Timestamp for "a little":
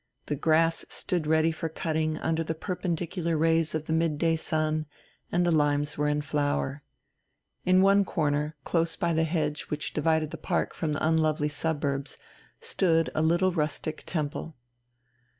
13.13-13.51